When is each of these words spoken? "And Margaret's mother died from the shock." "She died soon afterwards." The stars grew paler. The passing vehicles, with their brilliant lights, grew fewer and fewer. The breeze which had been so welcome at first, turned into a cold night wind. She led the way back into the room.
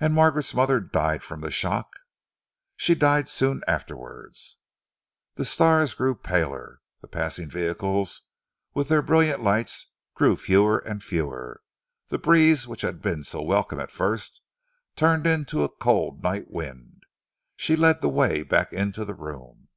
"And 0.00 0.12
Margaret's 0.12 0.52
mother 0.54 0.80
died 0.80 1.22
from 1.22 1.40
the 1.40 1.52
shock." 1.52 2.00
"She 2.74 2.96
died 2.96 3.28
soon 3.28 3.62
afterwards." 3.68 4.58
The 5.36 5.44
stars 5.44 5.94
grew 5.94 6.16
paler. 6.16 6.80
The 7.00 7.06
passing 7.06 7.48
vehicles, 7.48 8.22
with 8.74 8.88
their 8.88 9.02
brilliant 9.02 9.40
lights, 9.40 9.86
grew 10.16 10.34
fewer 10.36 10.78
and 10.78 11.00
fewer. 11.00 11.62
The 12.08 12.18
breeze 12.18 12.66
which 12.66 12.80
had 12.82 13.00
been 13.00 13.22
so 13.22 13.40
welcome 13.40 13.78
at 13.78 13.92
first, 13.92 14.40
turned 14.96 15.28
into 15.28 15.62
a 15.62 15.68
cold 15.68 16.24
night 16.24 16.50
wind. 16.50 17.04
She 17.54 17.76
led 17.76 18.00
the 18.00 18.08
way 18.08 18.42
back 18.42 18.72
into 18.72 19.04
the 19.04 19.14
room. 19.14 19.68